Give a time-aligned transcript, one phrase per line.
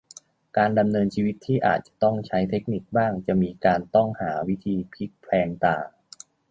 [0.57, 5.87] การดำเนินชีวิตที่อาจจะต้องใช้เทคนิคบ้างจะมีการต้องหาวิธีพลิกแพลงต่าง